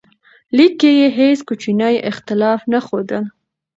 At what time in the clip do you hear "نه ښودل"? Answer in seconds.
2.73-3.23